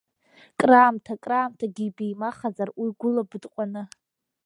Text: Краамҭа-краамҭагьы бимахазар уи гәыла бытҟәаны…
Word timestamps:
Краамҭа-краамҭагьы 0.59 1.85
бимахазар 1.95 2.69
уи 2.79 2.89
гәыла 2.99 3.23
бытҟәаны… 3.29 3.83